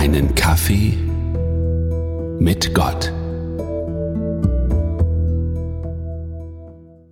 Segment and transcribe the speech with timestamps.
[0.00, 0.96] Einen Kaffee
[2.38, 3.12] mit Gott.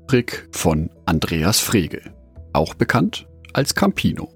[0.06, 2.14] Trick von Andreas Frege,
[2.52, 4.32] auch bekannt als Campino.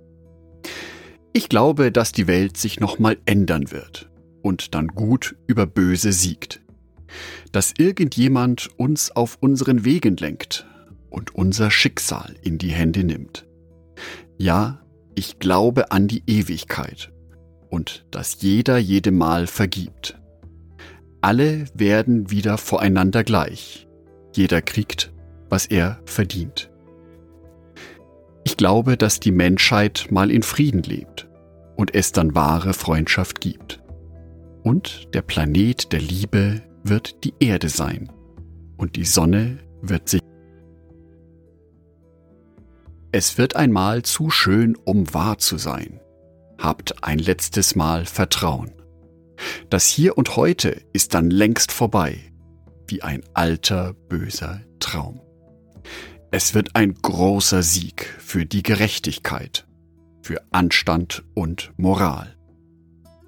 [1.33, 4.11] Ich glaube, dass die Welt sich nochmal ändern wird
[4.43, 6.61] und dann gut über böse siegt.
[7.53, 10.67] Dass irgendjemand uns auf unseren Wegen lenkt
[11.09, 13.47] und unser Schicksal in die Hände nimmt.
[14.39, 14.83] Ja,
[15.15, 17.13] ich glaube an die Ewigkeit
[17.71, 20.19] und dass jeder jedem Mal vergibt.
[21.21, 23.89] Alle werden wieder voreinander gleich.
[24.35, 25.13] Jeder kriegt,
[25.49, 26.71] was er verdient.
[28.45, 31.29] Ich glaube, dass die Menschheit mal in Frieden lebt
[31.77, 33.83] und es dann wahre Freundschaft gibt.
[34.63, 38.11] Und der Planet der Liebe wird die Erde sein
[38.77, 40.21] und die Sonne wird sich
[43.13, 46.01] es wird einmal zu schön, um wahr zu sein.
[46.61, 48.71] Habt ein letztes Mal Vertrauen.
[49.71, 52.19] Das Hier und Heute ist dann längst vorbei,
[52.87, 55.23] wie ein alter, böser Traum.
[56.31, 59.67] Es wird ein großer Sieg für die Gerechtigkeit,
[60.23, 62.37] für Anstand und Moral.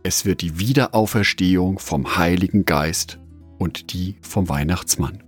[0.03, 3.19] Es wird die Wiederauferstehung vom Heiligen Geist
[3.59, 5.23] und die vom Weihnachtsmann.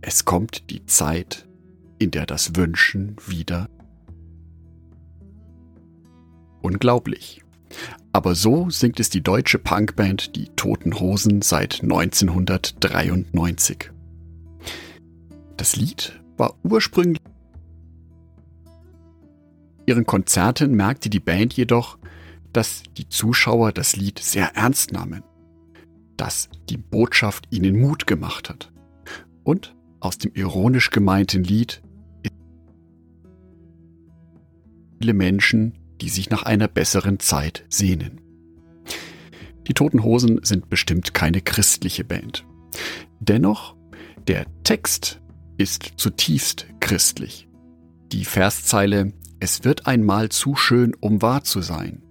[0.00, 1.48] Es kommt die Zeit,
[2.00, 3.68] in der das Wünschen wieder
[6.62, 7.42] unglaublich.
[8.12, 13.90] Aber so singt es die deutsche Punkband Die Toten Hosen seit 1993.
[15.56, 17.22] Das Lied war ursprünglich
[19.86, 21.98] ihren Konzerten merkte die Band jedoch,
[22.52, 25.22] dass die Zuschauer das Lied sehr ernst nahmen,
[26.16, 28.70] dass die Botschaft ihnen Mut gemacht hat
[29.44, 31.82] und aus dem ironisch gemeinten Lied
[34.98, 38.20] viele Menschen, die sich nach einer besseren Zeit sehnen.
[39.68, 42.44] Die Toten Hosen sind bestimmt keine christliche Band.
[43.20, 43.76] Dennoch,
[44.26, 45.20] der Text
[45.58, 47.48] ist zutiefst christlich.
[48.10, 52.02] Die Verszeile Es wird einmal zu schön, um wahr zu sein,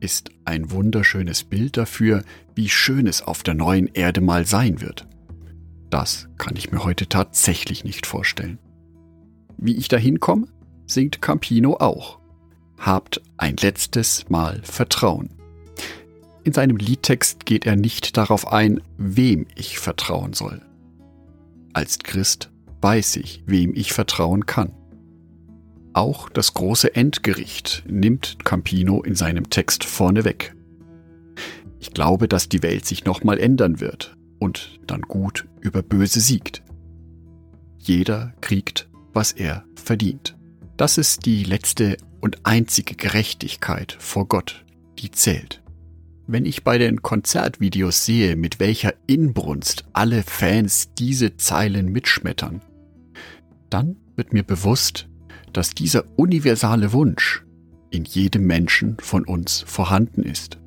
[0.00, 2.22] ist ein wunderschönes Bild dafür,
[2.54, 5.06] wie schön es auf der neuen Erde mal sein wird.
[5.88, 8.58] Das kann ich mir heute tatsächlich nicht vorstellen.
[9.56, 10.46] Wie ich dahin komme,
[10.86, 12.19] singt Campino auch
[12.80, 15.30] habt ein letztes Mal Vertrauen.
[16.42, 20.62] In seinem Liedtext geht er nicht darauf ein, wem ich vertrauen soll.
[21.74, 24.72] Als Christ weiß ich, wem ich vertrauen kann.
[25.92, 30.54] Auch das große Endgericht nimmt Campino in seinem Text vorneweg.
[31.78, 36.62] Ich glaube, dass die Welt sich nochmal ändern wird und dann gut über böse siegt.
[37.78, 40.36] Jeder kriegt, was er verdient.
[40.80, 44.64] Das ist die letzte und einzige Gerechtigkeit vor Gott,
[44.98, 45.62] die zählt.
[46.26, 52.62] Wenn ich bei den Konzertvideos sehe, mit welcher Inbrunst alle Fans diese Zeilen mitschmettern,
[53.68, 55.06] dann wird mir bewusst,
[55.52, 57.44] dass dieser universale Wunsch
[57.90, 60.60] in jedem Menschen von uns vorhanden ist.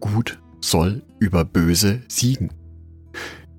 [0.00, 2.54] Gut soll über Böse siegen.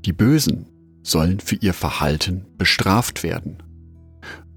[0.05, 0.65] Die Bösen
[1.03, 3.61] sollen für ihr Verhalten bestraft werden.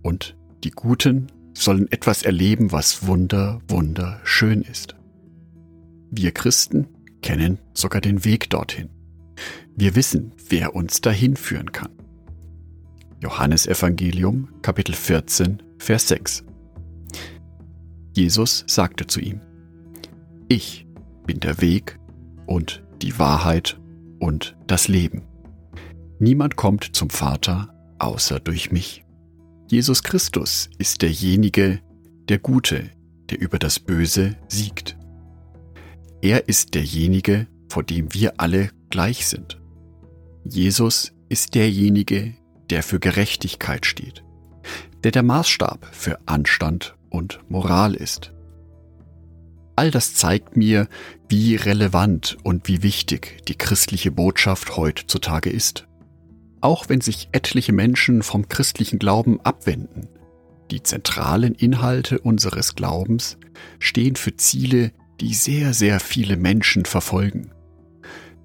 [0.00, 0.34] Und
[0.64, 4.96] die Guten sollen etwas erleben, was wunder, wunderschön ist.
[6.10, 6.88] Wir Christen
[7.22, 8.88] kennen sogar den Weg dorthin.
[9.74, 11.90] Wir wissen, wer uns dahin führen kann.
[13.20, 16.44] Johannes Evangelium Kapitel 14 Vers 6
[18.14, 19.40] Jesus sagte zu ihm,
[20.48, 20.86] Ich
[21.24, 21.98] bin der Weg
[22.46, 23.80] und die Wahrheit
[24.18, 25.22] und das Leben.
[26.18, 29.04] Niemand kommt zum Vater außer durch mich.
[29.72, 31.80] Jesus Christus ist derjenige,
[32.28, 32.90] der Gute,
[33.30, 34.98] der über das Böse siegt.
[36.20, 39.62] Er ist derjenige, vor dem wir alle gleich sind.
[40.44, 42.34] Jesus ist derjenige,
[42.68, 44.22] der für Gerechtigkeit steht,
[45.04, 48.30] der der Maßstab für Anstand und Moral ist.
[49.74, 50.86] All das zeigt mir,
[51.30, 55.86] wie relevant und wie wichtig die christliche Botschaft heutzutage ist
[56.62, 60.08] auch wenn sich etliche Menschen vom christlichen Glauben abwenden.
[60.70, 63.36] Die zentralen Inhalte unseres Glaubens
[63.78, 67.50] stehen für Ziele, die sehr, sehr viele Menschen verfolgen,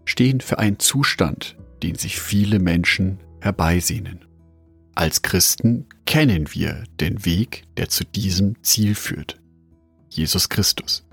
[0.04, 4.26] stehen für einen Zustand, den sich viele Menschen herbeisehnen.
[4.96, 9.40] Als Christen kennen wir den Weg, der zu diesem Ziel führt.
[10.10, 11.06] Jesus Christus.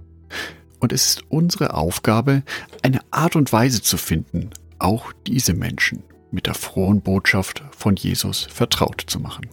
[0.81, 2.43] Und es ist unsere Aufgabe,
[2.83, 6.03] eine Art und Weise zu finden, auch diese Menschen
[6.35, 9.49] mit der frohen Botschaft von Jesus vertraut zu machen.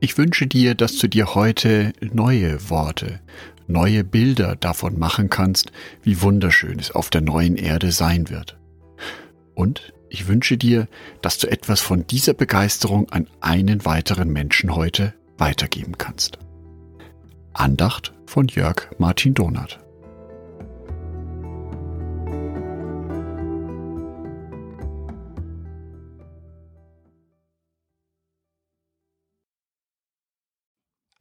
[0.00, 3.20] Ich wünsche dir, dass du dir heute neue Worte,
[3.66, 5.72] neue Bilder davon machen kannst,
[6.02, 8.58] wie wunderschön es auf der neuen Erde sein wird.
[9.54, 10.88] Und ich wünsche dir,
[11.22, 16.38] dass du etwas von dieser Begeisterung an einen weiteren Menschen heute weitergeben kannst.
[17.52, 19.83] Andacht von Jörg Martin Donath.